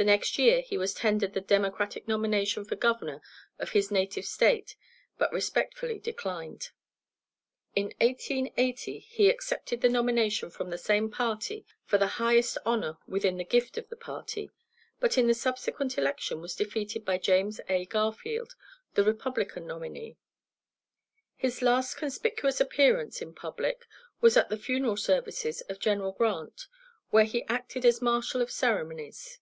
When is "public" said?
23.34-23.84